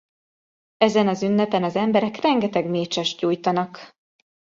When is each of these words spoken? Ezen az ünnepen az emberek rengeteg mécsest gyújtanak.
Ezen 0.77 1.07
az 1.07 1.23
ünnepen 1.23 1.63
az 1.63 1.75
emberek 1.75 2.15
rengeteg 2.17 2.69
mécsest 2.69 3.19
gyújtanak. 3.19 3.97